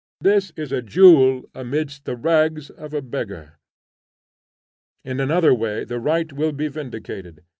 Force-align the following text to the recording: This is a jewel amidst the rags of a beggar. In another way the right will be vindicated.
This 0.19 0.51
is 0.57 0.71
a 0.71 0.81
jewel 0.81 1.43
amidst 1.53 2.05
the 2.05 2.15
rags 2.15 2.71
of 2.71 2.91
a 2.91 3.03
beggar. 3.03 3.59
In 5.05 5.19
another 5.19 5.53
way 5.53 5.83
the 5.83 5.99
right 5.99 6.33
will 6.33 6.53
be 6.53 6.69
vindicated. 6.69 7.43